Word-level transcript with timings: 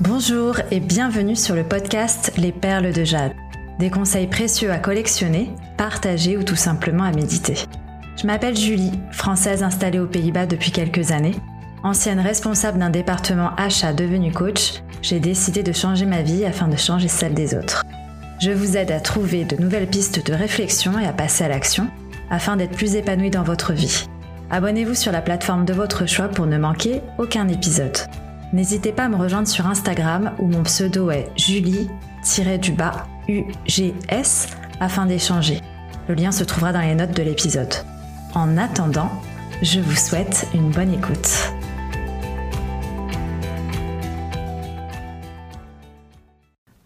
Bonjour 0.00 0.60
et 0.70 0.78
bienvenue 0.78 1.34
sur 1.34 1.56
le 1.56 1.64
podcast 1.64 2.32
Les 2.36 2.52
Perles 2.52 2.92
de 2.92 3.02
Jade. 3.02 3.32
Des 3.80 3.90
conseils 3.90 4.28
précieux 4.28 4.70
à 4.70 4.78
collectionner, 4.78 5.50
partager 5.76 6.36
ou 6.36 6.44
tout 6.44 6.54
simplement 6.54 7.02
à 7.02 7.10
méditer. 7.10 7.54
Je 8.16 8.24
m'appelle 8.28 8.56
Julie, 8.56 8.92
française 9.10 9.64
installée 9.64 9.98
aux 9.98 10.06
Pays-Bas 10.06 10.46
depuis 10.46 10.70
quelques 10.70 11.10
années. 11.10 11.34
Ancienne 11.82 12.20
responsable 12.20 12.78
d'un 12.78 12.90
département 12.90 13.56
achat 13.56 13.92
devenu 13.92 14.30
coach, 14.30 14.84
j'ai 15.02 15.18
décidé 15.18 15.64
de 15.64 15.72
changer 15.72 16.06
ma 16.06 16.22
vie 16.22 16.44
afin 16.44 16.68
de 16.68 16.76
changer 16.76 17.08
celle 17.08 17.34
des 17.34 17.56
autres. 17.56 17.84
Je 18.40 18.52
vous 18.52 18.76
aide 18.76 18.92
à 18.92 19.00
trouver 19.00 19.44
de 19.44 19.56
nouvelles 19.56 19.88
pistes 19.88 20.24
de 20.24 20.32
réflexion 20.32 20.96
et 21.00 21.08
à 21.08 21.12
passer 21.12 21.42
à 21.42 21.48
l'action 21.48 21.88
afin 22.30 22.56
d'être 22.56 22.76
plus 22.76 22.94
épanoui 22.94 23.30
dans 23.30 23.42
votre 23.42 23.72
vie. 23.72 24.06
Abonnez-vous 24.52 24.94
sur 24.94 25.10
la 25.10 25.22
plateforme 25.22 25.64
de 25.64 25.72
votre 25.72 26.06
choix 26.06 26.28
pour 26.28 26.46
ne 26.46 26.56
manquer 26.56 27.02
aucun 27.18 27.48
épisode. 27.48 27.98
N'hésitez 28.54 28.92
pas 28.92 29.04
à 29.04 29.08
me 29.10 29.16
rejoindre 29.16 29.46
sur 29.46 29.66
Instagram 29.66 30.32
où 30.38 30.46
mon 30.46 30.62
pseudo 30.62 31.10
est 31.10 31.28
julie-du-bas 31.36 33.06
UGS 33.28 34.46
afin 34.80 35.04
d'échanger. 35.04 35.60
Le 36.08 36.14
lien 36.14 36.32
se 36.32 36.44
trouvera 36.44 36.72
dans 36.72 36.80
les 36.80 36.94
notes 36.94 37.14
de 37.14 37.22
l'épisode. 37.22 37.74
En 38.34 38.56
attendant, 38.56 39.10
je 39.60 39.80
vous 39.80 39.94
souhaite 39.94 40.46
une 40.54 40.70
bonne 40.70 40.94
écoute. 40.94 41.52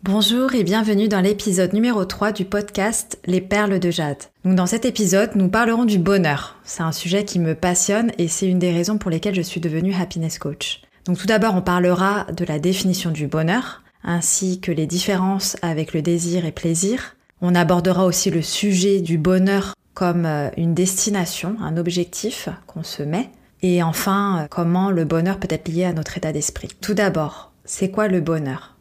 Bonjour 0.03 0.53
et 0.57 0.65
bienvenue 0.65 1.07
dans 1.07 1.21
l'épisode 1.21 1.73
numéro 1.75 2.05
3 2.05 2.33
du 2.33 2.45
podcast 2.45 3.21
Les 3.25 3.41
perles 3.41 3.79
de 3.79 3.93
jade. 3.93 4.25
Dans 4.45 4.67
cet 4.67 4.85
épisode, 4.85 5.37
nous 5.37 5.49
parlerons 5.49 5.85
du 5.85 5.99
bonheur. 6.01 6.57
C'est 6.65 6.83
un 6.83 6.91
sujet 6.91 7.25
qui 7.25 7.39
me 7.39 7.55
passionne 7.55 8.11
et 8.19 8.27
c'est 8.27 8.49
une 8.49 8.59
des 8.59 8.73
raisons 8.73 8.99
pour 8.99 9.13
lesquelles 9.13 9.37
je 9.37 9.43
suis 9.43 9.61
devenue 9.61 9.95
happiness 9.95 10.41
coach. 10.41 10.83
Donc 11.07 11.19
tout 11.19 11.27
d'abord, 11.27 11.55
on 11.55 11.63
parlera 11.63 12.27
de 12.33 12.45
la 12.45 12.59
définition 12.59 13.11
du 13.11 13.27
bonheur, 13.27 13.83
ainsi 14.05 14.61
que 14.61 14.73
les 14.73 14.87
différences 14.87 15.57
avec 15.63 15.95
le 15.95 16.03
désir 16.03 16.45
et 16.45 16.53
plaisir. 16.53 17.17
On 17.41 17.55
abordera 17.55 18.05
aussi 18.05 18.31
le 18.31 18.43
sujet 18.43 19.01
du 19.01 19.19
bonheur 19.19 19.75
comme 19.95 20.27
euh, 20.27 20.49
une 20.57 20.75
destination, 20.75 21.57
un 21.61 21.77
objectif 21.77 22.49
qu'on 22.67 22.83
se 22.83 23.03
met. 23.03 23.31
Et 23.63 23.83
enfin, 23.83 24.43
euh, 24.43 24.47
comment 24.49 24.91
le 24.91 25.05
bonheur 25.05 25.39
peut 25.39 25.49
être 25.51 25.69
lié 25.69 25.85
à 25.85 25.93
notre 25.93 26.17
état 26.17 26.33
d'esprit. 26.33 26.69
Tout 26.81 26.95
d'abord, 26.95 27.53
c'est 27.65 27.91
quoi 27.91 28.09
le 28.09 28.21
bonheur? 28.21 28.77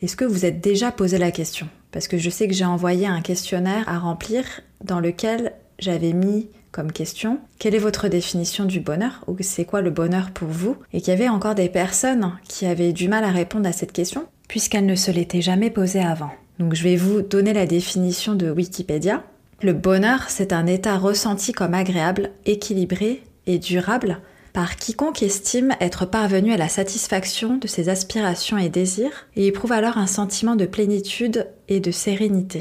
Est-ce 0.00 0.16
que 0.16 0.24
vous 0.24 0.44
êtes 0.44 0.60
déjà 0.60 0.92
posé 0.92 1.18
la 1.18 1.32
question? 1.32 1.68
Parce 1.90 2.08
que 2.08 2.18
je 2.18 2.30
sais 2.30 2.46
que 2.46 2.54
j'ai 2.54 2.64
envoyé 2.64 3.06
un 3.06 3.20
questionnaire 3.20 3.88
à 3.88 3.98
remplir 3.98 4.44
dans 4.84 5.00
lequel 5.00 5.52
j'avais 5.78 6.12
mis 6.12 6.48
comme 6.72 6.92
question 6.92 7.38
quelle 7.58 7.74
est 7.74 7.78
votre 7.78 8.08
définition 8.08 8.64
du 8.64 8.80
bonheur 8.80 9.24
ou 9.26 9.36
c'est 9.40 9.64
quoi 9.64 9.80
le 9.80 9.90
bonheur 9.90 10.30
pour 10.30 10.48
vous? 10.48 10.76
Et 10.92 11.00
qu'il 11.00 11.12
y 11.12 11.16
avait 11.16 11.28
encore 11.28 11.54
des 11.54 11.68
personnes 11.68 12.32
qui 12.48 12.66
avaient 12.66 12.92
du 12.92 13.08
mal 13.08 13.24
à 13.24 13.30
répondre 13.30 13.68
à 13.68 13.72
cette 13.72 13.92
question 13.92 14.26
puisqu'elles 14.48 14.86
ne 14.86 14.94
se 14.94 15.10
l'étaient 15.10 15.42
jamais 15.42 15.70
posée 15.70 16.02
avant. 16.02 16.30
Donc 16.58 16.74
je 16.74 16.82
vais 16.82 16.96
vous 16.96 17.22
donner 17.22 17.52
la 17.52 17.66
définition 17.66 18.34
de 18.34 18.50
Wikipédia. 18.50 19.22
Le 19.62 19.72
bonheur, 19.72 20.24
c'est 20.28 20.52
un 20.52 20.66
état 20.66 20.96
ressenti 20.96 21.52
comme 21.52 21.74
agréable, 21.74 22.30
équilibré 22.46 23.22
et 23.46 23.58
durable 23.58 24.20
par 24.58 24.74
quiconque 24.74 25.22
estime 25.22 25.76
être 25.80 26.04
parvenu 26.04 26.52
à 26.52 26.56
la 26.56 26.68
satisfaction 26.68 27.58
de 27.58 27.68
ses 27.68 27.88
aspirations 27.88 28.58
et 28.58 28.68
désirs 28.68 29.28
et 29.36 29.46
éprouve 29.46 29.70
alors 29.70 29.98
un 29.98 30.08
sentiment 30.08 30.56
de 30.56 30.66
plénitude 30.66 31.46
et 31.68 31.78
de 31.78 31.92
sérénité. 31.92 32.60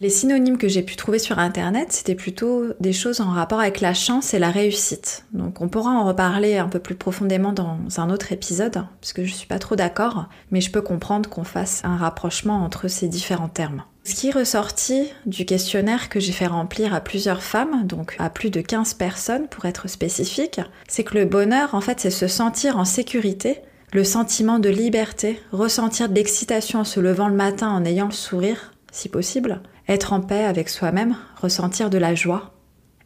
Les 0.00 0.10
synonymes 0.10 0.58
que 0.58 0.68
j'ai 0.68 0.82
pu 0.82 0.94
trouver 0.94 1.18
sur 1.18 1.40
Internet, 1.40 1.88
c'était 1.90 2.14
plutôt 2.14 2.66
des 2.78 2.92
choses 2.92 3.20
en 3.20 3.32
rapport 3.32 3.58
avec 3.58 3.80
la 3.80 3.94
chance 3.94 4.32
et 4.32 4.38
la 4.38 4.52
réussite. 4.52 5.24
Donc 5.32 5.60
on 5.60 5.68
pourra 5.68 5.90
en 5.90 6.04
reparler 6.04 6.56
un 6.56 6.68
peu 6.68 6.78
plus 6.78 6.94
profondément 6.94 7.52
dans 7.52 7.78
un 7.96 8.08
autre 8.08 8.30
épisode, 8.30 8.84
puisque 9.00 9.24
je 9.24 9.32
suis 9.32 9.48
pas 9.48 9.58
trop 9.58 9.74
d'accord, 9.74 10.28
mais 10.52 10.60
je 10.60 10.70
peux 10.70 10.82
comprendre 10.82 11.28
qu'on 11.28 11.42
fasse 11.42 11.82
un 11.84 11.96
rapprochement 11.96 12.62
entre 12.62 12.86
ces 12.86 13.08
différents 13.08 13.48
termes. 13.48 13.82
Ce 14.04 14.14
qui 14.14 14.28
est 14.28 14.32
ressorti 14.32 15.08
du 15.26 15.44
questionnaire 15.44 16.08
que 16.08 16.20
j'ai 16.20 16.30
fait 16.30 16.46
remplir 16.46 16.94
à 16.94 17.00
plusieurs 17.00 17.42
femmes, 17.42 17.84
donc 17.84 18.14
à 18.20 18.30
plus 18.30 18.50
de 18.50 18.60
15 18.60 18.94
personnes 18.94 19.48
pour 19.48 19.64
être 19.64 19.88
spécifique, 19.88 20.60
c'est 20.86 21.02
que 21.02 21.18
le 21.18 21.24
bonheur, 21.24 21.74
en 21.74 21.80
fait, 21.80 21.98
c'est 21.98 22.10
se 22.10 22.28
sentir 22.28 22.78
en 22.78 22.84
sécurité, 22.84 23.62
le 23.92 24.04
sentiment 24.04 24.60
de 24.60 24.68
liberté, 24.68 25.40
ressentir 25.50 26.08
de 26.08 26.14
l'excitation 26.14 26.78
en 26.78 26.84
se 26.84 27.00
levant 27.00 27.28
le 27.28 27.34
matin 27.34 27.68
en 27.68 27.84
ayant 27.84 28.06
le 28.06 28.12
sourire, 28.12 28.72
si 28.92 29.08
possible, 29.08 29.60
être 29.88 30.12
en 30.12 30.20
paix 30.20 30.44
avec 30.44 30.68
soi-même, 30.68 31.16
ressentir 31.40 31.90
de 31.90 31.98
la 31.98 32.14
joie, 32.14 32.52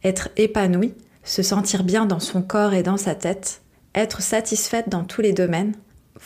être 0.03 0.29
épanoui, 0.35 0.93
se 1.23 1.41
sentir 1.41 1.83
bien 1.83 2.05
dans 2.05 2.19
son 2.19 2.41
corps 2.41 2.73
et 2.73 2.83
dans 2.83 2.97
sa 2.97 3.15
tête, 3.15 3.61
être 3.95 4.21
satisfaite 4.21 4.89
dans 4.89 5.03
tous 5.03 5.21
les 5.21 5.33
domaines, 5.33 5.73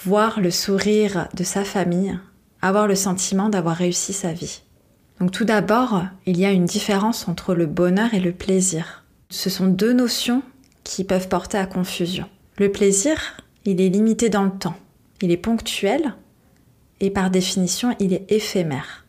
voir 0.03 0.39
le 0.39 0.51
sourire 0.51 1.27
de 1.35 1.43
sa 1.43 1.63
famille, 1.63 2.17
avoir 2.61 2.87
le 2.87 2.95
sentiment 2.95 3.49
d'avoir 3.49 3.75
réussi 3.75 4.13
sa 4.13 4.33
vie. 4.33 4.63
Donc 5.19 5.31
tout 5.31 5.45
d'abord, 5.45 6.03
il 6.25 6.39
y 6.39 6.45
a 6.45 6.51
une 6.51 6.65
différence 6.65 7.27
entre 7.27 7.53
le 7.53 7.65
bonheur 7.65 8.13
et 8.13 8.19
le 8.19 8.31
plaisir. 8.31 9.03
Ce 9.29 9.49
sont 9.49 9.67
deux 9.67 9.93
notions 9.93 10.41
qui 10.83 11.03
peuvent 11.03 11.27
porter 11.27 11.57
à 11.57 11.65
confusion. 11.65 12.25
Le 12.57 12.71
plaisir, 12.71 13.37
il 13.65 13.81
est 13.81 13.89
limité 13.89 14.29
dans 14.29 14.43
le 14.43 14.51
temps, 14.51 14.77
il 15.21 15.31
est 15.31 15.37
ponctuel 15.37 16.15
et 16.99 17.11
par 17.11 17.29
définition, 17.29 17.95
il 17.99 18.13
est 18.13 18.31
éphémère. 18.31 19.06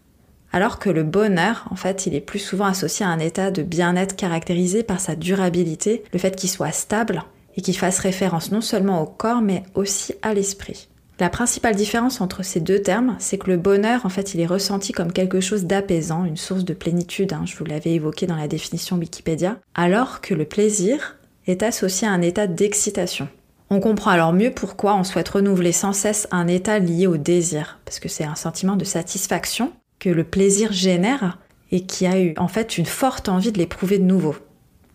Alors 0.53 0.79
que 0.79 0.91
le 0.91 1.03
bonheur, 1.03 1.67
en 1.71 1.77
fait, 1.77 2.07
il 2.07 2.15
est 2.15 2.21
plus 2.21 2.39
souvent 2.39 2.67
associé 2.67 3.05
à 3.05 3.11
un 3.11 3.19
état 3.19 3.51
de 3.51 3.63
bien-être 3.63 4.17
caractérisé 4.17 4.83
par 4.83 5.01
sa 5.01 5.15
durabilité, 5.15 6.05
le 6.13 6.19
fait 6.19 6.37
qu'il 6.37 6.51
soit 6.51 6.73
stable 6.73 7.23
et 7.57 7.61
qu'il 7.61 7.77
fasse 7.77 7.99
référence 7.99 8.53
non 8.53 8.61
seulement 8.61 9.03
au 9.03 9.07
corps 9.07 9.43
mais 9.43 9.63
aussi 9.75 10.15
à 10.23 10.33
l'esprit. 10.33 10.89
La 11.21 11.31
principale 11.31 11.75
différence 11.75 12.21
entre 12.21 12.45
ces 12.45 12.61
deux 12.61 12.81
termes, 12.81 13.17
c'est 13.19 13.39
que 13.39 13.51
le 13.51 13.57
bonheur, 13.57 14.07
en 14.07 14.09
fait, 14.09 14.35
il 14.35 14.41
est 14.41 14.47
ressenti 14.47 14.93
comme 14.93 15.13
quelque 15.13 15.41
chose 15.41 15.65
d'apaisant, 15.65 16.25
une 16.25 16.37
source 16.37 16.65
de 16.65 16.75
plénitude, 16.75 17.33
hein, 17.33 17.43
je 17.45 17.57
vous 17.57 17.65
l'avais 17.65 17.91
évoqué 17.91 18.29
dans 18.29 18.37
la 18.37 18.47
définition 18.47 18.97
Wikipédia, 18.97 19.59
alors 19.75 20.21
que 20.21 20.35
le 20.35 20.45
plaisir 20.45 21.17
est 21.49 21.65
associé 21.65 22.07
à 22.07 22.13
un 22.13 22.23
état 22.23 22.47
d'excitation. 22.47 23.27
On 23.71 23.81
comprend 23.81 24.13
alors 24.13 24.33
mieux 24.33 24.53
pourquoi 24.53 24.95
on 24.95 25.03
souhaite 25.03 25.29
renouveler 25.29 25.73
sans 25.73 25.93
cesse 25.93 26.29
un 26.31 26.47
état 26.47 26.79
lié 26.79 27.09
au 27.09 27.17
désir, 27.17 27.81
parce 27.85 27.99
que 27.99 28.09
c'est 28.09 28.25
un 28.25 28.37
sentiment 28.37 28.77
de 28.77 28.85
satisfaction 28.85 29.73
que 29.99 30.09
le 30.09 30.25
plaisir 30.25 30.73
génère 30.73 31.39
et 31.71 31.83
qui 31.83 32.07
a 32.07 32.21
eu 32.21 32.35
en 32.37 32.49
fait 32.49 32.79
une 32.79 32.87
forte 32.87 33.29
envie 33.29 33.53
de 33.53 33.59
l'éprouver 33.59 33.99
de 33.99 34.05
nouveau. 34.05 34.37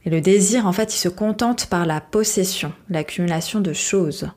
Et 0.05 0.09
le 0.09 0.21
désir, 0.21 0.67
en 0.67 0.73
fait, 0.73 0.93
il 0.93 0.97
se 0.97 1.09
contente 1.09 1.67
par 1.67 1.85
la 1.85 2.01
possession, 2.01 2.73
l'accumulation 2.89 3.61
de 3.61 3.73
choses. 3.73 4.29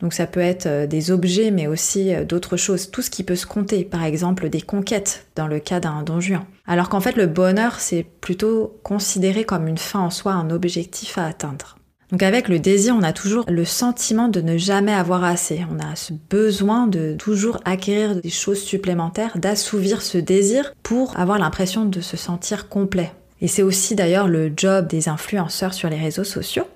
Donc 0.00 0.12
ça 0.12 0.26
peut 0.26 0.40
être 0.40 0.66
euh, 0.66 0.86
des 0.86 1.10
objets, 1.10 1.50
mais 1.50 1.66
aussi 1.66 2.14
euh, 2.14 2.24
d'autres 2.24 2.56
choses, 2.56 2.90
tout 2.90 3.00
ce 3.00 3.10
qui 3.10 3.22
peut 3.22 3.36
se 3.36 3.46
compter, 3.46 3.84
par 3.84 4.04
exemple 4.04 4.50
des 4.50 4.60
conquêtes 4.60 5.26
dans 5.34 5.46
le 5.46 5.60
cas 5.60 5.80
d'un 5.80 6.02
don 6.02 6.20
juan. 6.20 6.44
Alors 6.66 6.88
qu'en 6.88 7.00
fait 7.00 7.16
le 7.16 7.26
bonheur, 7.26 7.80
c'est 7.80 8.02
plutôt 8.02 8.78
considéré 8.82 9.44
comme 9.44 9.68
une 9.68 9.78
fin 9.78 10.00
en 10.00 10.10
soi, 10.10 10.32
un 10.32 10.50
objectif 10.50 11.16
à 11.16 11.26
atteindre. 11.26 11.78
Donc 12.14 12.22
avec 12.22 12.48
le 12.48 12.60
désir, 12.60 12.94
on 12.96 13.02
a 13.02 13.12
toujours 13.12 13.44
le 13.48 13.64
sentiment 13.64 14.28
de 14.28 14.40
ne 14.40 14.56
jamais 14.56 14.92
avoir 14.92 15.24
assez. 15.24 15.66
On 15.68 15.80
a 15.80 15.96
ce 15.96 16.12
besoin 16.30 16.86
de 16.86 17.16
toujours 17.18 17.58
acquérir 17.64 18.14
des 18.14 18.30
choses 18.30 18.62
supplémentaires, 18.62 19.36
d'assouvir 19.36 20.00
ce 20.00 20.18
désir 20.18 20.72
pour 20.84 21.18
avoir 21.18 21.40
l'impression 21.40 21.86
de 21.86 22.00
se 22.00 22.16
sentir 22.16 22.68
complet. 22.68 23.10
Et 23.40 23.48
c'est 23.48 23.64
aussi 23.64 23.96
d'ailleurs 23.96 24.28
le 24.28 24.52
job 24.56 24.86
des 24.86 25.08
influenceurs 25.08 25.74
sur 25.74 25.90
les 25.90 25.98
réseaux 25.98 26.22
sociaux. 26.22 26.68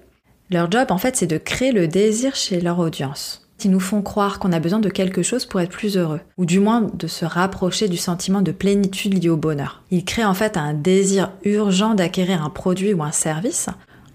Leur 0.51 0.69
job, 0.73 0.89
en 0.91 0.99
fait, 0.99 1.15
c'est 1.15 1.29
de 1.29 1.39
créer 1.39 1.71
le 1.71 1.87
désir 1.87 2.35
chez 2.35 2.61
leur 2.61 2.81
audience. 2.81 3.49
Ils 3.65 3.71
nous 3.71 3.79
font 3.79 4.03
croire 4.03 4.41
qu'on 4.41 4.53
a 4.53 4.59
besoin 4.59 4.81
de 4.81 4.89
quelque 4.89 5.23
chose 5.23 5.47
pour 5.47 5.61
être 5.61 5.71
plus 5.71 5.97
heureux, 5.97 6.21
ou 6.37 6.47
du 6.47 6.59
moins 6.59 6.81
de 6.81 7.07
se 7.07 7.25
rapprocher 7.25 7.87
du 7.87 7.97
sentiment 7.97 8.43
de 8.43 8.51
plénitude 8.53 9.23
lié 9.23 9.29
au 9.29 9.37
bonheur. 9.37 9.83
Ils 9.93 10.05
créent 10.05 10.25
en 10.25 10.35
fait 10.35 10.57
un 10.57 10.75
désir 10.75 11.31
urgent 11.45 11.95
d'acquérir 11.95 12.45
un 12.45 12.51
produit 12.51 12.93
ou 12.93 13.05
un 13.05 13.13
service 13.13 13.69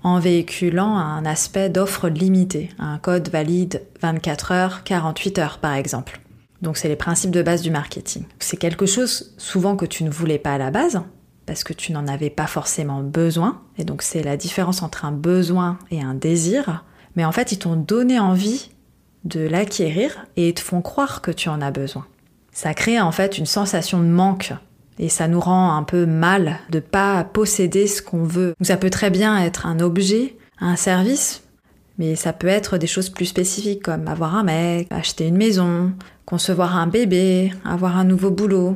en 0.03 0.19
véhiculant 0.19 0.97
un 0.97 1.25
aspect 1.25 1.69
d'offre 1.69 2.09
limitée, 2.09 2.69
un 2.77 2.97
code 2.97 3.29
valide 3.29 3.81
24 4.01 4.51
heures, 4.51 4.83
48 4.83 5.39
heures 5.39 5.57
par 5.59 5.73
exemple. 5.73 6.19
Donc 6.61 6.77
c'est 6.77 6.87
les 6.87 6.95
principes 6.95 7.31
de 7.31 7.41
base 7.41 7.61
du 7.61 7.71
marketing. 7.71 8.25
C'est 8.39 8.57
quelque 8.57 8.85
chose 8.85 9.33
souvent 9.37 9.75
que 9.75 9.85
tu 9.85 10.03
ne 10.03 10.09
voulais 10.09 10.39
pas 10.39 10.53
à 10.53 10.57
la 10.57 10.71
base, 10.71 11.01
parce 11.45 11.63
que 11.63 11.73
tu 11.73 11.91
n'en 11.91 12.07
avais 12.07 12.29
pas 12.29 12.47
forcément 12.47 13.01
besoin, 13.01 13.61
et 13.77 13.83
donc 13.83 14.01
c'est 14.01 14.23
la 14.23 14.37
différence 14.37 14.81
entre 14.81 15.05
un 15.05 15.11
besoin 15.11 15.77
et 15.91 16.01
un 16.01 16.13
désir, 16.13 16.85
mais 17.15 17.25
en 17.25 17.31
fait 17.31 17.51
ils 17.51 17.59
t'ont 17.59 17.75
donné 17.75 18.19
envie 18.19 18.71
de 19.25 19.41
l'acquérir 19.41 20.25
et 20.35 20.53
te 20.53 20.61
font 20.61 20.81
croire 20.81 21.21
que 21.21 21.31
tu 21.31 21.49
en 21.49 21.61
as 21.61 21.71
besoin. 21.71 22.05
Ça 22.51 22.73
crée 22.73 22.99
en 23.01 23.11
fait 23.11 23.37
une 23.37 23.45
sensation 23.45 23.99
de 23.99 24.05
manque 24.05 24.53
et 24.99 25.09
ça 25.09 25.27
nous 25.27 25.39
rend 25.39 25.75
un 25.75 25.83
peu 25.83 26.05
mal 26.05 26.59
de 26.69 26.79
pas 26.79 27.23
posséder 27.23 27.87
ce 27.87 28.01
qu'on 28.01 28.23
veut. 28.23 28.53
ça 28.61 28.77
peut 28.77 28.89
très 28.89 29.09
bien 29.09 29.37
être 29.43 29.65
un 29.65 29.79
objet, 29.79 30.37
un 30.59 30.75
service, 30.75 31.43
mais 31.97 32.15
ça 32.15 32.33
peut 32.33 32.47
être 32.47 32.77
des 32.77 32.87
choses 32.87 33.09
plus 33.09 33.25
spécifiques 33.25 33.83
comme 33.83 34.07
avoir 34.07 34.35
un 34.35 34.43
mec, 34.43 34.87
acheter 34.89 35.27
une 35.27 35.37
maison, 35.37 35.93
concevoir 36.25 36.75
un 36.75 36.87
bébé, 36.87 37.53
avoir 37.65 37.97
un 37.97 38.03
nouveau 38.03 38.31
boulot. 38.31 38.75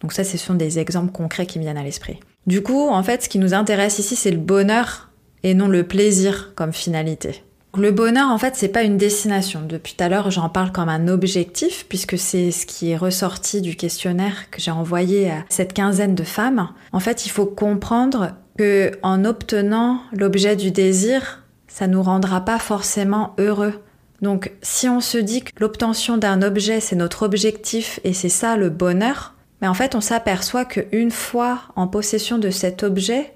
Donc 0.00 0.12
ça, 0.12 0.24
ce 0.24 0.38
sont 0.38 0.54
des 0.54 0.78
exemples 0.78 1.12
concrets 1.12 1.46
qui 1.46 1.58
me 1.58 1.64
viennent 1.64 1.78
à 1.78 1.82
l'esprit. 1.82 2.20
Du 2.46 2.62
coup, 2.62 2.88
en 2.88 3.02
fait, 3.02 3.24
ce 3.24 3.28
qui 3.28 3.38
nous 3.38 3.54
intéresse 3.54 3.98
ici, 3.98 4.16
c'est 4.16 4.30
le 4.30 4.38
bonheur 4.38 5.10
et 5.42 5.54
non 5.54 5.68
le 5.68 5.84
plaisir 5.84 6.52
comme 6.54 6.72
finalité. 6.72 7.42
Le 7.76 7.90
bonheur, 7.90 8.30
en 8.30 8.38
fait, 8.38 8.56
c'est 8.56 8.68
pas 8.68 8.82
une 8.82 8.96
destination. 8.96 9.60
Depuis 9.66 9.94
tout 9.94 10.02
à 10.02 10.08
l'heure, 10.08 10.30
j'en 10.30 10.48
parle 10.48 10.72
comme 10.72 10.88
un 10.88 11.06
objectif, 11.06 11.86
puisque 11.88 12.18
c'est 12.18 12.50
ce 12.50 12.66
qui 12.66 12.90
est 12.90 12.96
ressorti 12.96 13.60
du 13.60 13.76
questionnaire 13.76 14.50
que 14.50 14.60
j'ai 14.60 14.70
envoyé 14.70 15.30
à 15.30 15.44
cette 15.48 15.74
quinzaine 15.74 16.14
de 16.14 16.24
femmes. 16.24 16.70
En 16.92 17.00
fait, 17.00 17.26
il 17.26 17.28
faut 17.28 17.46
comprendre 17.46 18.32
que 18.56 18.92
en 19.02 19.24
obtenant 19.24 20.00
l'objet 20.12 20.56
du 20.56 20.70
désir, 20.70 21.44
ça 21.68 21.86
nous 21.86 22.02
rendra 22.02 22.40
pas 22.40 22.58
forcément 22.58 23.34
heureux. 23.38 23.74
Donc, 24.22 24.52
si 24.62 24.88
on 24.88 25.00
se 25.00 25.18
dit 25.18 25.42
que 25.42 25.52
l'obtention 25.60 26.16
d'un 26.16 26.42
objet, 26.42 26.80
c'est 26.80 26.96
notre 26.96 27.22
objectif 27.22 28.00
et 28.02 28.14
c'est 28.14 28.28
ça 28.28 28.56
le 28.56 28.70
bonheur, 28.70 29.34
mais 29.60 29.68
en 29.68 29.74
fait, 29.74 29.94
on 29.94 30.00
s'aperçoit 30.00 30.64
qu'une 30.64 31.10
fois 31.10 31.60
en 31.76 31.86
possession 31.86 32.38
de 32.38 32.50
cet 32.50 32.82
objet, 32.82 33.32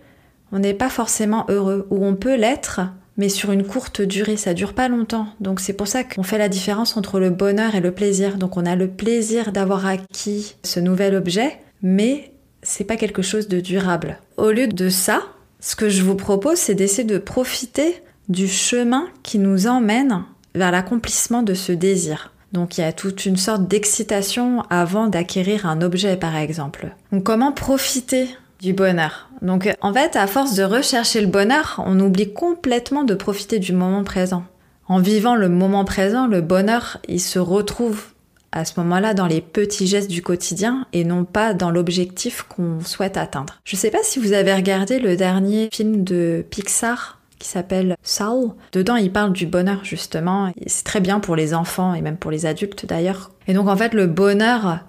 on 0.51 0.59
n'est 0.59 0.75
pas 0.75 0.91
forcément 0.91 1.47
heureux, 1.49 1.87
ou 1.91 2.05
on 2.05 2.17
peut 2.17 2.37
l'être, 2.37 2.81
mais 3.17 3.29
sur 3.29 3.53
une 3.53 3.65
courte 3.65 4.01
durée, 4.03 4.37
ça 4.37 4.55
dure 4.55 4.75
pas 4.75 4.89
longtemps. 4.89 5.27
Donc 5.41 5.61
c'est 5.61 5.73
pour 5.73 5.89
ça 5.89 6.05
qu'on 6.05 6.23
fait 6.23 6.39
la 6.39 6.49
différence 6.49 6.97
entre 6.97 7.21
le 7.21 7.31
bonheur 7.31 7.75
et 7.75 7.81
le 7.81 7.93
plaisir. 7.93 8.37
Donc 8.39 8.57
on 8.57 8.67
a 8.67 8.77
le 8.77 8.89
plaisir 8.89 9.53
d'avoir 9.53 9.87
acquis 9.87 10.55
ce 10.63 10.81
nouvel 10.81 11.15
objet, 11.15 11.59
mais 11.83 12.33
c'est 12.63 12.85
pas 12.85 12.97
quelque 12.97 13.23
chose 13.23 13.49
de 13.49 13.61
durable. 13.61 14.19
Au 14.37 14.51
lieu 14.51 14.67
de 14.67 14.89
ça, 14.89 15.23
ce 15.61 15.77
que 15.77 15.89
je 15.89 16.03
vous 16.03 16.17
propose, 16.17 16.59
c'est 16.59 16.75
d'essayer 16.75 17.05
de 17.05 17.19
profiter 17.19 18.03
du 18.29 18.49
chemin 18.49 19.09
qui 19.23 19.39
nous 19.39 19.67
emmène 19.67 20.25
vers 20.55 20.71
l'accomplissement 20.71 21.43
de 21.43 21.55
ce 21.55 21.73
désir. 21.73 22.33
Donc 22.53 22.77
il 22.77 22.83
y 22.83 22.85
a 22.85 22.93
toute 22.93 23.25
une 23.25 23.37
sorte 23.37 23.67
d'excitation 23.67 24.63
avant 24.69 25.09
d'acquérir 25.09 25.67
un 25.67 25.81
objet 25.81 26.17
par 26.17 26.37
exemple. 26.37 26.95
Donc 27.11 27.25
comment 27.25 27.53
profiter 27.53 28.29
du 28.63 28.73
bonheur. 28.73 29.29
Donc 29.43 29.69
en 29.81 29.93
fait, 29.93 30.17
à 30.17 30.27
force 30.27 30.55
de 30.55 30.63
rechercher 30.63 31.21
le 31.21 31.27
bonheur, 31.27 31.83
on 31.85 31.99
oublie 32.01 32.33
complètement 32.33 33.03
de 33.03 33.15
profiter 33.15 33.59
du 33.59 33.73
moment 33.73 34.05
présent. 34.05 34.45
En 34.87 35.01
vivant 35.01 35.35
le 35.35 35.49
moment 35.49 35.85
présent, 35.85 36.27
le 36.27 36.41
bonheur, 36.41 36.99
il 37.09 37.21
se 37.21 37.39
retrouve 37.39 38.05
à 38.53 38.65
ce 38.65 38.79
moment-là 38.81 39.15
dans 39.15 39.27
les 39.27 39.41
petits 39.41 39.87
gestes 39.87 40.11
du 40.11 40.23
quotidien 40.23 40.87
et 40.93 41.05
non 41.05 41.25
pas 41.25 41.55
dans 41.55 41.71
l'objectif 41.71 42.43
qu'on 42.43 42.81
souhaite 42.81 43.17
atteindre. 43.17 43.61
Je 43.65 43.77
sais 43.77 43.91
pas 43.91 44.03
si 44.03 44.21
vous 44.21 44.33
avez 44.33 44.55
regardé 44.55 45.01
le 45.01 45.17
dernier 45.17 45.69
film 45.73 46.05
de 46.05 46.45
Pixar 46.49 47.19
qui 47.39 47.49
s'appelle 47.49 47.97
Soul. 48.05 48.53
Dedans, 48.71 48.95
il 48.95 49.11
parle 49.11 49.33
du 49.33 49.47
bonheur 49.47 49.85
justement. 49.85 50.53
C'est 50.67 50.85
très 50.85 51.01
bien 51.01 51.19
pour 51.19 51.35
les 51.35 51.53
enfants 51.55 51.95
et 51.95 52.01
même 52.01 52.17
pour 52.17 52.31
les 52.31 52.47
adultes 52.47 52.87
d'ailleurs. 52.87 53.33
Et 53.49 53.55
donc 53.55 53.67
en 53.67 53.77
fait, 53.77 53.95
le 53.95 54.07
bonheur, 54.07 54.81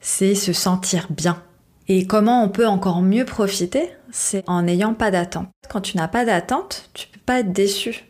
c'est 0.00 0.34
se 0.34 0.52
sentir 0.52 1.06
bien. 1.10 1.40
Et 1.88 2.06
comment 2.06 2.44
on 2.44 2.48
peut 2.48 2.66
encore 2.66 3.02
mieux 3.02 3.24
profiter 3.24 3.90
C'est 4.10 4.44
en 4.46 4.62
n'ayant 4.62 4.94
pas 4.94 5.10
d'attente. 5.10 5.48
Quand 5.68 5.80
tu 5.80 5.96
n'as 5.96 6.08
pas 6.08 6.24
d'attente, 6.24 6.90
tu 6.94 7.08
peux 7.08 7.20
pas 7.24 7.40
être 7.40 7.52
déçu. 7.52 8.04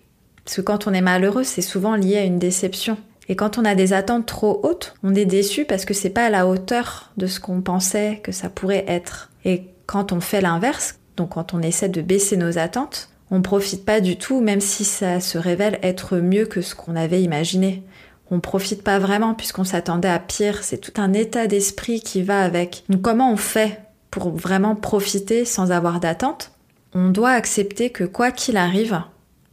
Parce 0.44 0.56
que 0.56 0.62
quand 0.62 0.86
on 0.86 0.92
est 0.92 1.00
malheureux, 1.00 1.44
c'est 1.44 1.62
souvent 1.62 1.94
lié 1.94 2.18
à 2.18 2.24
une 2.24 2.38
déception. 2.38 2.96
Et 3.28 3.36
quand 3.36 3.58
on 3.58 3.64
a 3.64 3.74
des 3.74 3.92
attentes 3.92 4.26
trop 4.26 4.60
hautes, 4.64 4.94
on 5.04 5.14
est 5.14 5.24
déçu 5.24 5.64
parce 5.64 5.84
que 5.84 5.94
c'est 5.94 6.10
pas 6.10 6.26
à 6.26 6.30
la 6.30 6.48
hauteur 6.48 7.12
de 7.16 7.26
ce 7.26 7.38
qu'on 7.38 7.60
pensait 7.62 8.20
que 8.24 8.32
ça 8.32 8.50
pourrait 8.50 8.84
être. 8.88 9.30
Et 9.44 9.66
quand 9.86 10.12
on 10.12 10.20
fait 10.20 10.40
l'inverse, 10.40 10.98
donc 11.16 11.30
quand 11.30 11.54
on 11.54 11.62
essaie 11.62 11.88
de 11.88 12.02
baisser 12.02 12.36
nos 12.36 12.58
attentes, 12.58 13.10
on 13.30 13.42
profite 13.42 13.84
pas 13.84 14.00
du 14.00 14.16
tout, 14.16 14.40
même 14.40 14.60
si 14.60 14.84
ça 14.84 15.20
se 15.20 15.38
révèle 15.38 15.78
être 15.82 16.16
mieux 16.16 16.46
que 16.46 16.60
ce 16.60 16.74
qu'on 16.74 16.96
avait 16.96 17.22
imaginé 17.22 17.84
on 18.30 18.40
profite 18.40 18.82
pas 18.82 18.98
vraiment 18.98 19.34
puisqu'on 19.34 19.64
s'attendait 19.64 20.08
à 20.08 20.18
pire. 20.18 20.62
C'est 20.62 20.78
tout 20.78 21.00
un 21.00 21.12
état 21.12 21.46
d'esprit 21.46 22.00
qui 22.00 22.22
va 22.22 22.42
avec. 22.42 22.84
Donc 22.88 23.02
comment 23.02 23.32
on 23.32 23.36
fait 23.36 23.80
pour 24.10 24.30
vraiment 24.30 24.76
profiter 24.76 25.44
sans 25.44 25.72
avoir 25.72 26.00
d'attente? 26.00 26.52
On 26.94 27.08
doit 27.08 27.30
accepter 27.30 27.90
que 27.90 28.04
quoi 28.04 28.30
qu'il 28.32 28.56
arrive, 28.56 29.02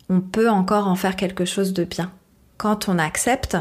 on 0.09 0.21
peut 0.21 0.50
encore 0.50 0.88
en 0.88 0.95
faire 0.95 1.15
quelque 1.15 1.45
chose 1.45 1.74
de 1.74 1.83
bien. 1.83 2.12
Quand 2.57 2.89
on 2.89 2.97
accepte 2.97 3.57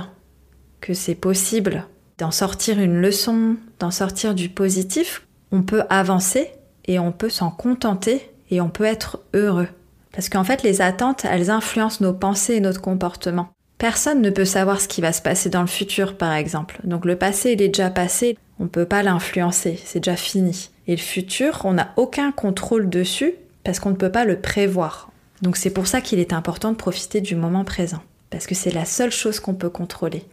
que 0.81 0.95
c'est 0.95 1.15
possible 1.15 1.87
d'en 2.19 2.31
sortir 2.31 2.81
une 2.81 3.01
leçon, 3.01 3.57
d'en 3.79 3.91
sortir 3.91 4.35
du 4.35 4.49
positif, 4.49 5.27
on 5.53 5.63
peut 5.63 5.83
avancer 5.91 6.53
et 6.87 6.99
on 6.99 7.13
peut 7.13 7.29
s'en 7.29 7.51
contenter 7.51 8.31
et 8.51 8.61
on 8.61 8.71
peut 8.71 8.85
être 8.85 9.21
heureux. 9.35 9.69
Parce 10.13 10.31
qu'en 10.31 10.45
fait, 10.45 10.63
les 10.63 10.81
attentes, 10.81 11.27
elles 11.27 11.51
influencent 11.51 12.03
nos 12.03 12.15
pensées 12.15 12.55
et 12.55 12.61
notre 12.61 12.81
comportement. 12.81 13.49
Personne 13.79 14.23
ne 14.23 14.31
peut 14.31 14.47
savoir 14.47 14.81
ce 14.81 14.89
qui 14.89 15.03
va 15.03 15.13
se 15.13 15.21
passer 15.21 15.51
dans 15.51 15.61
le 15.61 15.67
futur, 15.67 16.17
par 16.17 16.33
exemple. 16.33 16.81
Donc 16.85 17.05
le 17.05 17.17
passé, 17.17 17.53
il 17.53 17.63
est 17.63 17.69
déjà 17.69 17.91
passé, 17.91 18.39
on 18.59 18.65
ne 18.65 18.69
peut 18.69 18.87
pas 18.87 19.03
l'influencer, 19.03 19.79
c'est 19.85 20.01
déjà 20.01 20.17
fini. 20.17 20.71
Et 20.87 20.93
le 20.93 21.03
futur, 21.03 21.61
on 21.65 21.75
n'a 21.75 21.93
aucun 21.97 22.33
contrôle 22.33 22.89
dessus 22.89 23.35
parce 23.65 23.79
qu'on 23.79 23.91
ne 23.91 23.97
peut 23.97 24.13
pas 24.13 24.25
le 24.25 24.41
prévoir. 24.41 25.11
Donc 25.43 25.57
c'est 25.57 25.71
pour 25.71 25.87
ça 25.87 26.01
qu'il 26.01 26.21
est 26.21 26.33
important 26.33 26.73
de 26.73 26.77
profiter 26.77 27.21
du 27.21 27.37
moment 27.37 27.65
présent, 27.65 28.03
parce 28.31 28.47
que 28.47 28.55
c'est 28.55 28.71
la 28.71 28.87
seule 28.87 29.11
chose 29.11 29.41
qu'on 29.41 29.55
peut 29.55 29.69
contrôler. 29.69 30.25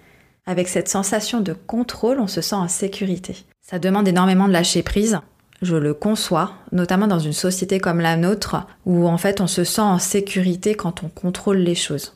Avec 0.45 0.69
cette 0.69 0.87
sensation 0.87 1.41
de 1.41 1.53
contrôle, 1.53 2.19
on 2.19 2.27
se 2.27 2.41
sent 2.41 2.55
en 2.55 2.67
sécurité. 2.69 3.35
Ça 3.61 3.79
demande 3.79 4.07
énormément 4.07 4.47
de 4.47 4.53
lâcher 4.53 4.83
prise, 4.83 5.19
je 5.61 5.75
le 5.75 5.93
conçois, 5.93 6.53
notamment 6.71 7.07
dans 7.07 7.19
une 7.19 7.33
société 7.33 7.79
comme 7.79 7.99
la 7.99 8.15
nôtre, 8.15 8.67
où 8.85 9.07
en 9.07 9.17
fait 9.17 9.41
on 9.41 9.47
se 9.47 9.63
sent 9.63 9.81
en 9.81 9.99
sécurité 9.99 10.75
quand 10.75 11.03
on 11.03 11.09
contrôle 11.09 11.57
les 11.57 11.75
choses. 11.75 12.13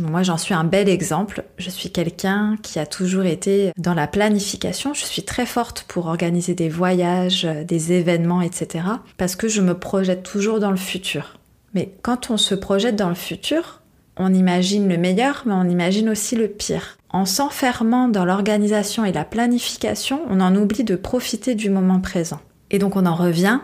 Moi, 0.00 0.22
j'en 0.22 0.38
suis 0.38 0.54
un 0.54 0.64
bel 0.64 0.88
exemple. 0.88 1.44
Je 1.58 1.68
suis 1.70 1.90
quelqu'un 1.90 2.56
qui 2.62 2.78
a 2.78 2.86
toujours 2.86 3.24
été 3.24 3.72
dans 3.76 3.94
la 3.94 4.06
planification. 4.06 4.94
Je 4.94 5.04
suis 5.04 5.22
très 5.22 5.46
forte 5.46 5.84
pour 5.88 6.06
organiser 6.06 6.54
des 6.54 6.68
voyages, 6.68 7.46
des 7.66 7.92
événements, 7.92 8.40
etc. 8.40 8.84
Parce 9.16 9.36
que 9.36 9.48
je 9.48 9.60
me 9.60 9.78
projette 9.78 10.22
toujours 10.22 10.60
dans 10.60 10.70
le 10.70 10.76
futur. 10.76 11.38
Mais 11.74 11.94
quand 12.02 12.30
on 12.30 12.36
se 12.36 12.54
projette 12.54 12.96
dans 12.96 13.08
le 13.08 13.14
futur, 13.14 13.80
on 14.16 14.32
imagine 14.32 14.88
le 14.88 14.98
meilleur, 14.98 15.42
mais 15.46 15.54
on 15.54 15.68
imagine 15.68 16.08
aussi 16.08 16.36
le 16.36 16.48
pire. 16.48 16.98
En 17.10 17.24
s'enfermant 17.24 18.08
dans 18.08 18.24
l'organisation 18.24 19.04
et 19.04 19.12
la 19.12 19.24
planification, 19.24 20.20
on 20.28 20.40
en 20.40 20.54
oublie 20.54 20.84
de 20.84 20.96
profiter 20.96 21.54
du 21.54 21.70
moment 21.70 22.00
présent. 22.00 22.40
Et 22.70 22.78
donc 22.78 22.96
on 22.96 23.06
en 23.06 23.14
revient 23.14 23.60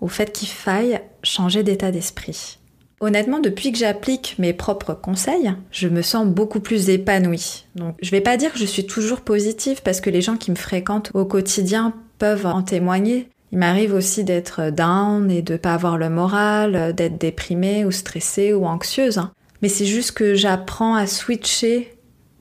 au 0.00 0.08
fait 0.08 0.32
qu'il 0.32 0.48
faille 0.48 1.00
changer 1.22 1.62
d'état 1.62 1.90
d'esprit. 1.90 2.58
Honnêtement, 3.00 3.40
depuis 3.40 3.72
que 3.72 3.78
j'applique 3.78 4.36
mes 4.38 4.54
propres 4.54 4.94
conseils, 4.94 5.52
je 5.70 5.88
me 5.88 6.00
sens 6.00 6.26
beaucoup 6.26 6.60
plus 6.60 6.88
épanouie. 6.88 7.66
Donc, 7.74 7.94
je 8.00 8.10
vais 8.10 8.22
pas 8.22 8.38
dire 8.38 8.52
que 8.52 8.58
je 8.58 8.64
suis 8.64 8.86
toujours 8.86 9.20
positive 9.20 9.82
parce 9.82 10.00
que 10.00 10.08
les 10.08 10.22
gens 10.22 10.36
qui 10.36 10.50
me 10.50 10.56
fréquentent 10.56 11.10
au 11.12 11.26
quotidien 11.26 11.92
peuvent 12.18 12.46
en 12.46 12.62
témoigner. 12.62 13.28
Il 13.52 13.58
m'arrive 13.58 13.92
aussi 13.92 14.24
d'être 14.24 14.70
down 14.70 15.30
et 15.30 15.42
de 15.42 15.58
pas 15.58 15.74
avoir 15.74 15.98
le 15.98 16.08
moral, 16.08 16.94
d'être 16.94 17.18
déprimée 17.18 17.84
ou 17.84 17.90
stressée 17.90 18.54
ou 18.54 18.64
anxieuse. 18.64 19.20
Mais 19.60 19.68
c'est 19.68 19.86
juste 19.86 20.12
que 20.12 20.34
j'apprends 20.34 20.94
à 20.94 21.06
switcher 21.06 21.94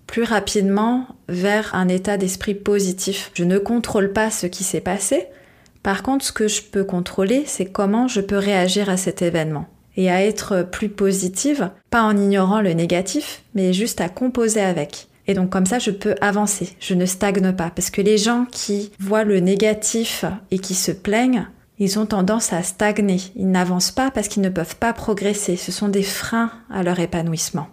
plus 0.08 0.24
rapidement 0.24 1.08
vers 1.28 1.75
un 1.75 1.90
état 1.90 2.16
d'esprit 2.16 2.56
positif. 2.56 3.32
Je 3.34 3.44
ne 3.44 3.58
contrôle 3.58 4.13
pas 4.13 4.32
ce 4.32 4.48
qui 4.48 4.63
s'est 4.63 4.82
passé. 4.82 5.27
Par 5.84 6.01
contre, 6.01 6.25
ce 6.25 6.32
que 6.32 6.48
je 6.48 6.62
peux 6.62 6.86
contrôler, 6.86 7.44
c'est 7.46 7.65
comment 7.65 8.08
je 8.08 8.22
peux 8.22 8.38
réagir 8.38 8.89
à 8.89 8.98
cet 8.98 9.22
événement 9.22 9.68
et 9.98 10.10
à 10.10 10.24
être 10.24 10.68
plus 10.70 10.90
positive, 10.90 11.70
pas 11.90 12.04
en 12.04 12.18
ignorant 12.18 12.62
le 12.62 12.74
négatif, 12.74 13.44
mais 13.54 13.74
juste 13.74 14.02
à 14.02 14.10
composer 14.10 14.62
avec. 14.62 15.08
Et 15.28 15.34
donc 15.34 15.50
comme 15.50 15.66
ça, 15.66 15.80
je 15.80 15.92
peux 15.92 16.16
avancer, 16.22 16.75
je 16.80 16.94
ne 16.94 17.06
stagne 17.06 17.54
pas, 17.54 17.72
parce 17.72 17.90
que 17.90 18.02
les 18.02 18.18
gens 18.18 18.46
qui 18.52 18.92
voient 19.00 19.24
le 19.24 19.40
négatif 19.40 20.25
et 20.52 20.60
qui 20.60 20.75
se 20.75 20.92
plaignent, 20.92 21.48
ils 21.80 22.00
ont 22.00 22.06
tendance 22.06 22.54
à 22.54 22.64
stagner, 22.64 23.20
ils 23.36 23.50
n'avancent 23.50 23.92
pas 23.92 24.12
parce 24.12 24.28
qu'ils 24.28 24.44
ne 24.44 24.50
peuvent 24.50 24.78
pas 24.78 24.94
progresser, 24.94 25.58
ce 25.58 25.72
sont 25.72 25.90
des 25.90 26.04
freins 26.04 26.52
à 26.70 26.84
leur 26.84 27.00
épanouissement. 27.00 27.68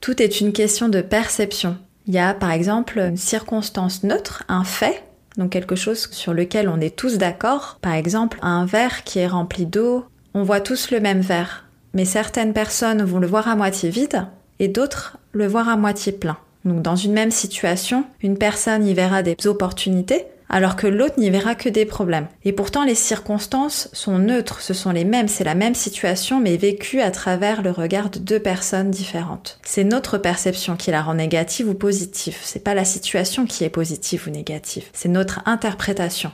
Tout 0.00 0.22
est 0.22 0.40
une 0.40 0.52
question 0.52 0.88
de 0.88 1.00
perception. 1.00 1.76
Il 2.06 2.14
y 2.14 2.18
a 2.18 2.34
par 2.34 2.52
exemple 2.52 2.98
une 2.98 3.16
circonstance 3.16 4.04
neutre, 4.04 4.44
un 4.48 4.64
fait, 4.64 5.02
donc 5.36 5.50
quelque 5.50 5.76
chose 5.76 6.08
sur 6.10 6.34
lequel 6.34 6.68
on 6.68 6.80
est 6.80 6.96
tous 6.96 7.18
d'accord, 7.18 7.78
par 7.80 7.94
exemple 7.94 8.38
un 8.42 8.64
verre 8.64 9.02
qui 9.04 9.18
est 9.18 9.26
rempli 9.26 9.66
d'eau, 9.66 10.04
on 10.34 10.42
voit 10.42 10.60
tous 10.60 10.90
le 10.90 11.00
même 11.00 11.20
verre, 11.20 11.67
mais 11.94 12.04
certaines 12.04 12.52
personnes 12.52 13.02
vont 13.02 13.18
le 13.18 13.26
voir 13.26 13.48
à 13.48 13.56
moitié 13.56 13.90
vide 13.90 14.26
et 14.58 14.68
d'autres 14.68 15.18
le 15.32 15.46
voir 15.46 15.68
à 15.68 15.76
moitié 15.76 16.12
plein. 16.12 16.38
Donc 16.64 16.82
dans 16.82 16.96
une 16.96 17.12
même 17.12 17.30
situation, 17.30 18.04
une 18.22 18.38
personne 18.38 18.86
y 18.86 18.94
verra 18.94 19.22
des 19.22 19.36
opportunités 19.46 20.26
alors 20.48 20.76
que 20.76 20.86
l'autre 20.86 21.18
n'y 21.18 21.30
verra 21.30 21.54
que 21.54 21.68
des 21.68 21.84
problèmes. 21.84 22.28
Et 22.44 22.52
pourtant 22.52 22.84
les 22.84 22.94
circonstances 22.94 23.88
sont 23.92 24.18
neutres, 24.18 24.60
ce 24.60 24.74
sont 24.74 24.90
les 24.90 25.04
mêmes, 25.04 25.28
c'est 25.28 25.44
la 25.44 25.54
même 25.54 25.74
situation 25.74 26.40
mais 26.40 26.56
vécue 26.56 27.00
à 27.00 27.10
travers 27.10 27.62
le 27.62 27.70
regard 27.70 28.10
de 28.10 28.18
deux 28.18 28.40
personnes 28.40 28.90
différentes. 28.90 29.58
C'est 29.62 29.84
notre 29.84 30.18
perception 30.18 30.76
qui 30.76 30.90
la 30.90 31.02
rend 31.02 31.14
négative 31.14 31.68
ou 31.68 31.74
positive, 31.74 32.36
c'est 32.42 32.64
pas 32.64 32.74
la 32.74 32.84
situation 32.84 33.46
qui 33.46 33.64
est 33.64 33.70
positive 33.70 34.24
ou 34.26 34.30
négative, 34.30 34.84
c'est 34.92 35.08
notre 35.08 35.40
interprétation 35.46 36.32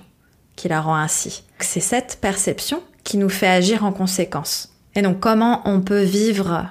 qui 0.57 0.69
la 0.69 0.81
rend 0.81 0.97
ainsi. 0.97 1.43
C'est 1.59 1.81
cette 1.81 2.19
perception 2.21 2.83
qui 3.03 3.19
nous 3.19 3.29
fait 3.29 3.49
agir 3.49 3.85
en 3.85 3.93
conséquence. 3.93 4.74
Et 4.97 5.03
donc 5.03 5.21
comment 5.21 5.63
on 5.65 5.81
peut 5.81 6.03
vivre 6.03 6.67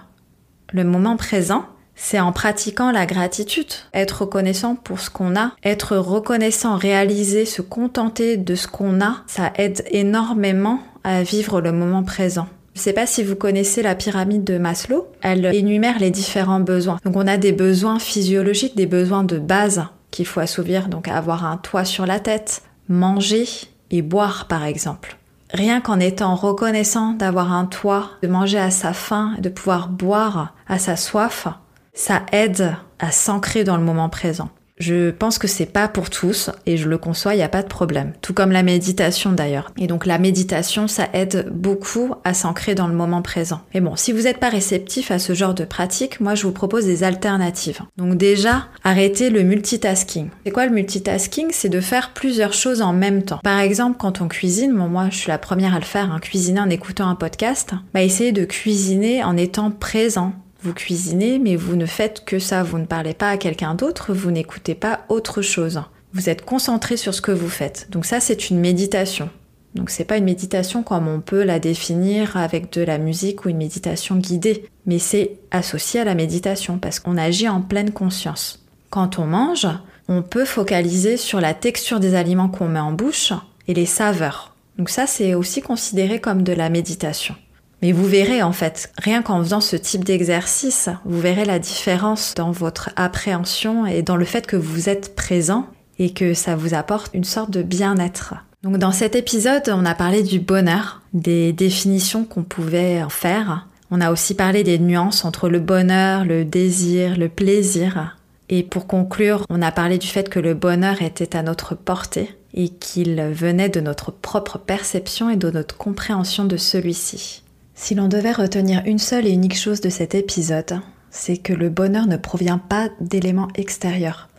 le 0.72 0.84
moment 0.84 1.18
présent? 1.18 1.66
C'est 1.96 2.20
en 2.20 2.32
pratiquant 2.32 2.92
la 2.92 3.06
gratitude, 3.06 3.72
être 3.94 4.22
reconnaissant 4.22 4.76
pour 4.76 5.00
ce 5.00 5.12
qu'on 5.12 5.36
a, 5.36 5.52
être 5.64 5.96
reconnaissant, 5.96 6.76
réaliser, 6.76 7.46
se 7.46 7.62
contenter 7.62 8.36
de 8.36 8.56
ce 8.56 8.68
qu'on 8.68 9.00
a, 9.00 9.18
ça 9.28 9.54
aide 9.58 9.84
énormément 9.92 10.80
à 11.04 11.22
vivre 11.22 11.62
le 11.62 11.72
moment 11.72 12.04
présent. 12.04 12.48
Je 12.74 12.80
ne 12.80 12.84
sais 12.84 12.94
pas 12.94 13.06
si 13.06 13.24
vous 13.24 13.36
connaissez 13.36 13.84
la 13.84 13.94
pyramide 13.94 14.44
de 14.44 14.58
Maslow. 14.58 15.08
Elle 15.22 15.46
énumère 15.54 16.00
les 16.00 16.10
différents 16.10 16.60
besoins. 16.60 16.98
Donc 17.06 17.16
on 17.16 17.28
a 17.28 17.38
des 17.38 17.52
besoins 17.52 18.00
physiologiques, 18.00 18.76
des 18.76 18.88
besoins 18.88 19.24
de 19.24 19.38
base 19.38 19.86
qu'il 20.10 20.26
faut 20.26 20.40
assouvir, 20.40 20.88
donc 20.88 21.08
avoir 21.08 21.46
un 21.46 21.58
toit 21.58 21.86
sur 21.86 22.08
la 22.08 22.20
tête, 22.20 22.64
manger 22.90 23.46
et 23.92 24.02
boire 24.02 24.48
par 24.48 24.66
exemple. 24.66 25.18
Rien 25.54 25.82
qu'en 25.82 26.00
étant 26.00 26.34
reconnaissant 26.34 27.12
d'avoir 27.12 27.54
un 27.54 27.66
toit, 27.66 28.10
de 28.24 28.28
manger 28.28 28.58
à 28.58 28.72
sa 28.72 28.92
faim, 28.92 29.36
de 29.38 29.50
pouvoir 29.50 29.88
boire 29.88 30.56
à 30.68 30.80
sa 30.80 30.96
soif, 30.96 31.48
ça 31.94 32.24
aide 32.32 32.76
à 32.98 33.12
s'ancrer 33.12 33.64
dans 33.64 33.78
le 33.78 33.84
moment 33.84 34.10
présent. 34.10 34.50
Je 34.84 35.12
pense 35.12 35.38
que 35.38 35.48
c'est 35.48 35.66
pas 35.66 35.88
pour 35.88 36.10
tous 36.10 36.50
et 36.66 36.76
je 36.76 36.90
le 36.90 36.98
conçois, 36.98 37.36
il 37.36 37.38
n'y 37.38 37.44
a 37.44 37.48
pas 37.48 37.64
de 37.64 37.70
problème. 37.70 38.12
Tout 38.22 38.34
comme 38.34 38.52
la 38.52 38.64
méditation 38.64 39.32
d'ailleurs. 39.32 39.72
Et 39.78 39.88
donc 39.88 40.06
la 40.06 40.18
méditation, 40.18 40.90
ça 40.90 41.08
aide 41.14 41.48
beaucoup 41.54 42.16
à 42.26 42.34
s'ancrer 42.34 42.76
dans 42.76 42.90
le 42.90 42.94
moment 42.94 43.22
présent. 43.22 43.62
Et 43.74 43.80
bon, 43.80 43.96
si 43.96 44.12
vous 44.12 44.24
n'êtes 44.24 44.42
pas 44.42 44.50
réceptif 44.50 45.10
à 45.10 45.20
ce 45.20 45.34
genre 45.34 45.54
de 45.54 45.64
pratique, 45.64 46.20
moi 46.20 46.36
je 46.36 46.44
vous 46.44 46.52
propose 46.52 46.84
des 46.84 47.06
alternatives. 47.06 47.80
Donc 47.96 48.16
déjà, 48.16 48.68
arrêtez 48.84 49.30
le 49.30 49.44
multitasking. 49.44 50.28
C'est 50.46 50.52
quoi 50.52 50.66
le 50.66 50.74
multitasking? 50.74 51.52
C'est 51.52 51.70
de 51.70 51.80
faire 51.80 52.12
plusieurs 52.12 52.52
choses 52.52 52.82
en 52.82 52.92
même 52.92 53.24
temps. 53.24 53.40
Par 53.42 53.60
exemple, 53.60 53.96
quand 53.98 54.20
on 54.20 54.28
cuisine, 54.28 54.74
bon 54.76 54.90
moi 54.90 55.08
je 55.10 55.16
suis 55.16 55.30
la 55.30 55.38
première 55.38 55.76
à 55.76 55.80
le 55.80 55.86
faire, 55.86 56.12
hein, 56.12 56.20
cuisiner 56.20 56.60
en 56.60 56.70
écoutant 56.70 57.08
un 57.08 57.16
podcast, 57.16 57.72
bah 57.94 58.02
essayez 58.02 58.34
de 58.34 58.44
cuisiner 58.44 59.24
en 59.24 59.38
étant 59.38 59.72
présent 59.72 60.34
vous 60.64 60.74
cuisinez, 60.74 61.40
mais 61.40 61.56
vous 61.56 61.76
ne 61.76 61.86
faites 61.86 62.24
que 62.26 62.40
ça. 62.40 62.64
Vous 62.64 62.80
ne 62.80 62.86
parlez 62.86 63.14
pas 63.14 63.30
à 63.30 63.38
quelqu'un 63.38 63.76
d'autre, 63.76 64.14
vous 64.14 64.32
n'écoutez 64.32 64.76
pas 64.76 65.02
autre 65.10 65.42
chose. 65.42 65.82
Vous 66.14 66.30
êtes 66.30 66.46
concentré 66.46 66.96
sur 66.96 67.14
ce 67.14 67.22
que 67.22 67.32
vous 67.32 67.50
faites. 67.50 67.88
Donc 67.90 68.06
ça, 68.06 68.20
c'est 68.20 68.50
une 68.50 68.60
méditation. 68.60 69.30
Donc 69.76 69.90
c'est 69.90 70.06
pas 70.06 70.18
une 70.18 70.24
méditation 70.24 70.84
comme 70.84 71.08
on 71.08 71.20
peut 71.20 71.44
la 71.44 71.60
définir 71.60 72.38
avec 72.38 72.72
de 72.72 72.82
la 72.82 72.98
musique 72.98 73.44
ou 73.44 73.50
une 73.50 73.58
méditation 73.58 74.16
guidée, 74.16 74.66
mais 74.86 75.00
c'est 75.00 75.40
associé 75.52 76.00
à 76.00 76.06
la 76.06 76.16
méditation 76.16 76.78
parce 76.78 77.00
qu'on 77.00 77.18
agit 77.18 77.50
en 77.50 77.62
pleine 77.62 77.92
conscience. 77.92 78.64
Quand 78.90 79.18
on 79.18 79.26
mange, 79.26 79.68
on 80.08 80.22
peut 80.22 80.46
focaliser 80.46 81.18
sur 81.18 81.42
la 81.42 81.56
texture 81.56 82.00
des 82.00 82.14
aliments 82.14 82.50
qu'on 82.50 82.68
met 82.68 82.80
en 82.80 82.92
bouche 82.92 83.34
et 83.68 83.74
les 83.74 83.88
saveurs. 83.88 84.56
Donc 84.78 84.90
ça 84.90 85.08
c'est 85.08 85.34
aussi 85.34 85.62
considéré 85.62 86.22
comme 86.22 86.44
de 86.44 86.54
la 86.54 86.70
méditation. 86.70 87.36
Mais 87.84 87.92
vous 87.92 88.06
verrez 88.06 88.42
en 88.42 88.54
fait, 88.54 88.94
rien 88.98 89.22
qu'en 89.22 89.44
faisant 89.44 89.60
ce 89.60 89.76
type 89.76 90.06
d'exercice, 90.06 90.88
vous 91.04 91.20
verrez 91.20 91.44
la 91.44 91.60
différence 91.60 92.34
dans 92.34 92.50
votre 92.50 92.92
appréhension 92.96 93.86
et 93.86 94.02
dans 94.02 94.16
le 94.16 94.24
fait 94.24 94.48
que 94.48 94.56
vous 94.56 94.88
êtes 94.88 95.16
présent 95.16 95.68
et 96.00 96.14
que 96.14 96.34
ça 96.34 96.56
vous 96.56 96.74
apporte 96.74 97.12
une 97.14 97.26
sorte 97.26 97.52
de 97.52 97.62
bien-être. 97.62 98.36
Donc 98.64 98.78
dans 98.78 98.94
cet 98.94 99.18
épisode, 99.18 99.64
on 99.68 99.86
a 99.86 99.96
parlé 99.96 100.24
du 100.24 100.40
bonheur, 100.40 101.02
des 101.12 101.52
définitions 101.52 102.24
qu'on 102.24 102.44
pouvait 102.44 103.04
en 103.04 103.10
faire. 103.10 103.68
On 103.92 104.00
a 104.00 104.14
aussi 104.14 104.34
parlé 104.34 104.64
des 104.64 104.80
nuances 104.80 105.26
entre 105.26 105.50
le 105.50 105.60
bonheur, 105.60 106.24
le 106.24 106.46
désir, 106.46 107.18
le 107.18 107.28
plaisir. 107.28 108.16
Et 108.48 108.64
pour 108.64 108.88
conclure, 108.88 109.46
on 109.50 109.62
a 109.62 109.74
parlé 109.74 109.98
du 109.98 110.08
fait 110.08 110.30
que 110.30 110.40
le 110.40 110.54
bonheur 110.54 111.02
était 111.02 111.36
à 111.36 111.44
notre 111.44 111.76
portée 111.76 112.34
et 112.54 112.70
qu'il 112.70 113.22
venait 113.22 113.68
de 113.68 113.82
notre 113.82 114.12
propre 114.12 114.58
perception 114.58 115.30
et 115.30 115.36
de 115.36 115.52
notre 115.52 115.76
compréhension 115.76 116.46
de 116.46 116.56
celui-ci. 116.56 117.43
Si 117.84 117.96
l'on 117.96 118.08
devait 118.08 118.32
retenir 118.32 118.82
une 118.86 118.98
seule 118.98 119.28
et 119.28 119.32
unique 119.32 119.58
chose 119.58 119.82
de 119.82 119.90
cet 119.90 120.16
épisode, 120.16 120.80
c'est 121.12 121.36
que 121.36 121.52
le 121.52 121.68
bonheur 121.68 122.08
ne 122.08 122.16
provient 122.16 122.58
pas 122.58 122.88
d'éléments 123.02 123.50
extérieurs, 123.56 124.30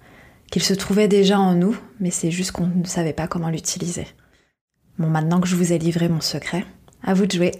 qu'il 0.51 0.63
se 0.63 0.73
trouvait 0.73 1.09
déjà 1.09 1.39
en 1.39 1.55
nous, 1.55 1.77
mais 2.01 2.11
c'est 2.11 2.31
juste 2.31 2.53
qu'on 2.53 2.69
ne 2.69 2.87
savait 2.87 3.13
pas 3.13 3.27
comment 3.27 3.51
l'utiliser. 3.51 4.07
Bon, 4.99 5.09
maintenant 5.09 5.43
que 5.43 5.47
je 5.47 5.57
vous 5.57 5.75
ai 5.75 5.79
livré 5.79 6.09
mon 6.09 6.23
secret, 6.23 6.65
à 7.03 7.13
vous 7.13 7.27
de 7.27 7.33
jouer. 7.33 7.53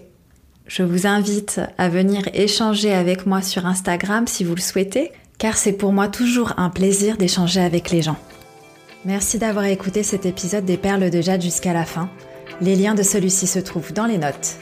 Je 0.65 0.81
vous 0.81 1.05
invite 1.05 1.61
à 1.77 1.87
venir 1.87 2.27
échanger 2.33 2.91
avec 2.91 3.27
moi 3.27 3.43
sur 3.43 3.67
Instagram 3.67 4.25
si 4.25 4.43
vous 4.43 4.55
le 4.55 4.61
souhaitez, 4.61 5.11
car 5.37 5.55
c'est 5.55 5.73
pour 5.73 5.93
moi 5.93 6.07
toujours 6.07 6.53
un 6.57 6.71
plaisir 6.71 7.15
d'échanger 7.15 7.61
avec 7.61 7.91
les 7.91 8.01
gens. 8.01 8.17
Merci 9.05 9.37
d'avoir 9.37 9.65
écouté 9.65 10.01
cet 10.01 10.25
épisode 10.25 10.65
des 10.65 10.77
Perles 10.77 11.11
de 11.11 11.21
Jade 11.21 11.43
jusqu'à 11.43 11.73
la 11.73 11.85
fin. 11.85 12.09
Les 12.59 12.75
liens 12.75 12.95
de 12.95 13.03
celui-ci 13.03 13.45
se 13.45 13.59
trouvent 13.59 13.93
dans 13.93 14.07
les 14.07 14.17
notes. 14.17 14.57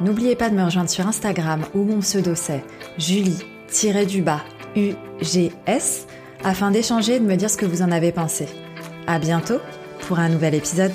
N'oubliez 0.00 0.36
pas 0.36 0.50
de 0.50 0.54
me 0.54 0.64
rejoindre 0.64 0.90
sur 0.90 1.06
Instagram 1.06 1.64
où 1.74 1.82
mon 1.82 2.00
pseudo 2.00 2.34
c'est 2.34 2.62
Julie-du-bas 2.98 4.42
UGS 4.76 6.06
afin 6.44 6.70
d'échanger 6.70 7.14
et 7.14 7.20
de 7.20 7.24
me 7.24 7.36
dire 7.36 7.48
ce 7.48 7.56
que 7.56 7.66
vous 7.66 7.82
en 7.82 7.90
avez 7.90 8.12
pensé. 8.12 8.46
À 9.06 9.18
bientôt 9.18 9.58
pour 10.06 10.18
un 10.18 10.28
nouvel 10.28 10.54
épisode. 10.54 10.92